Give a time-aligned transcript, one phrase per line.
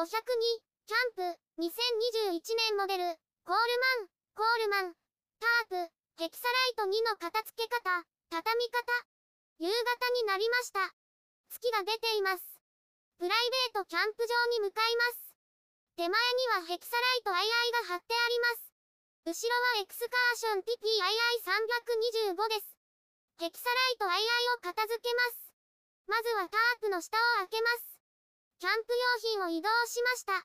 [0.00, 0.08] 502、
[0.88, 1.20] キャンプ、
[1.60, 3.04] 2021年モデル、
[3.44, 3.60] コール
[4.00, 4.96] マン、コールマン、
[5.36, 7.84] タープ、ヘキサライト2の片付け方、
[8.32, 8.80] 畳み方。
[9.60, 10.80] 夕方になりました。
[11.52, 12.40] 月が出ています。
[13.20, 15.36] プライベートキャンプ場に向かいます。
[16.00, 17.36] 手前にはヘキサライト II
[17.84, 18.72] が貼ってあります。
[19.28, 22.72] 後ろはエクスカーション TPII325 です。
[23.36, 24.16] ヘキサライト II
[24.56, 25.52] を片付けます。
[26.08, 27.99] まずはタープの下を開けます。
[28.60, 30.36] キャンプ用品を移動しました。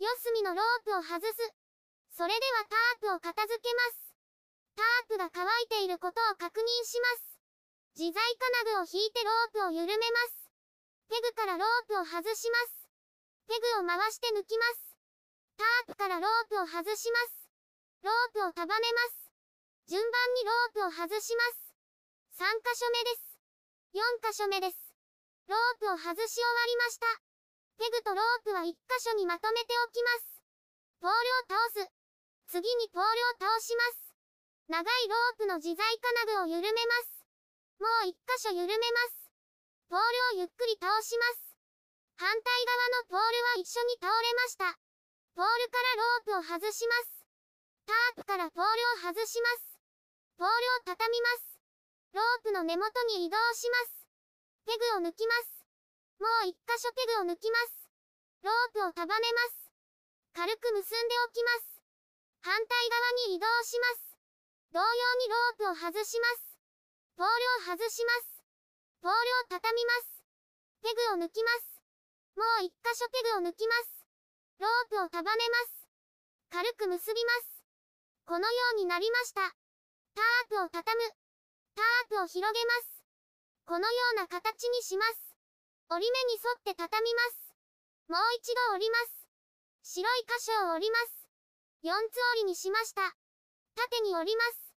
[0.00, 1.36] 四隅のロープを外す。
[2.16, 4.16] それではタープを片付けます。
[4.72, 7.36] タープが乾いていることを確認します。
[8.00, 10.48] 自在金具を引いてロープを緩めます。
[11.12, 12.88] ペグからロープを外します。
[13.44, 14.96] ペグを回して抜きます。
[15.60, 17.44] タープからロープを外します。
[18.00, 19.28] ロープを束ねます。
[19.84, 21.76] 順番にロープを外します。
[22.40, 23.36] 3箇所目です。
[23.92, 24.96] 4箇所目です。
[25.44, 27.29] ロープを外し終わりました。
[27.80, 30.44] ペグとロープは1箇所にまとめておきます。
[31.00, 31.88] ポールを倒す。
[32.52, 34.12] 次にポールを倒します。
[34.68, 37.24] 長いロープの自在金具を緩めます。
[37.80, 39.32] もう一箇所緩めます。
[39.88, 40.00] ポー
[40.36, 41.56] ルをゆっくり倒します。
[42.20, 44.76] 反対側のポールは一緒に倒れました。
[45.32, 47.24] ポールからロープを外します。
[47.88, 49.80] タープからポールを外します。
[50.36, 51.56] ポールを畳みます。
[52.12, 54.04] ロープの根元に移動します。
[54.68, 55.59] ペグを抜きます。
[56.20, 57.88] もう一箇所ペグを抜きます。
[58.44, 59.72] ロープを束ねます。
[60.36, 61.80] 軽く結んでおきます。
[62.44, 64.16] 反対側に移動します。
[64.68, 64.84] 同様
[65.16, 65.28] に
[65.64, 66.60] ロープを外します。
[67.16, 67.26] ポー
[67.64, 68.44] ルを外します。
[69.00, 70.20] ポールを畳みます。
[70.84, 71.80] ペグを抜きます。
[72.36, 74.04] もう一箇所ペグを抜きます。
[74.60, 75.88] ロープを束ねます。
[76.50, 77.64] 軽く結びます。
[78.26, 79.40] このようになりました。
[80.14, 81.12] タープを畳む。
[81.74, 83.04] タープを広げます。
[83.64, 85.29] このような形にします。
[85.90, 87.50] 折り目に沿って畳みます。
[88.06, 89.26] もう一度折ります。
[89.82, 91.26] 白い箇所を折ります。
[91.82, 93.02] 4つ折りにしました。
[93.74, 94.70] 縦に折ります。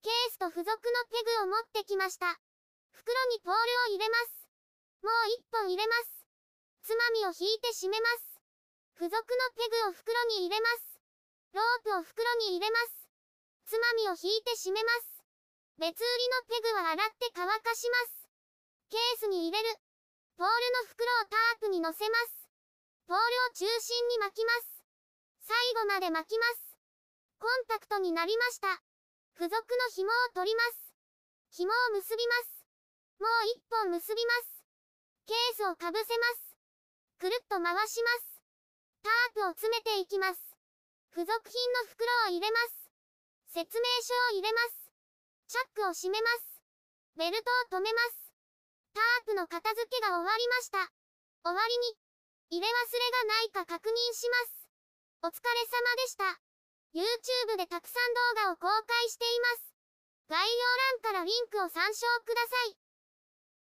[0.00, 0.80] ケースと付属の
[1.12, 2.40] ペグを持ってきました。
[2.88, 3.60] 袋にポール
[3.92, 4.48] を入れます。
[5.04, 6.24] もう一本入れます。
[6.88, 8.40] つまみを引いて締めます。
[8.96, 9.20] 付属の
[9.60, 10.96] ペグを袋に入れます。
[11.52, 13.04] ロープを袋に入れます。
[13.68, 15.20] つまみを引いて締めます。
[15.76, 18.24] 別売りのペグは洗って乾かします。
[18.88, 19.85] ケースに入れる。
[20.36, 22.44] ポールの袋をタープに乗せます。
[23.08, 24.84] ポールを中心に巻きます。
[25.40, 26.76] 最後まで巻きます。
[27.40, 28.68] コンパクトになりました。
[29.32, 30.92] 付属の紐を取ります。
[31.56, 32.68] 紐を結びます。
[33.16, 34.60] もう一本結びます。
[35.24, 36.52] ケースをかぶせます。
[37.16, 38.36] くるっと回します。
[39.00, 40.40] タープを詰めていきます。
[41.16, 42.92] 付属品の袋を入れます。
[43.56, 44.92] 説明書を入れます。
[45.48, 46.60] チャックを閉めます。
[47.16, 48.25] ベルトを止めます。
[48.96, 50.80] タープの片付けが終わりました。
[51.44, 51.92] 終わりに、
[52.48, 54.64] 入れ忘れがないか確認します。
[55.20, 56.24] お疲れ様でした。
[56.96, 59.74] YouTube でたくさん動画を公開しています。
[60.28, 62.85] 概要欄からリンクを参照ください。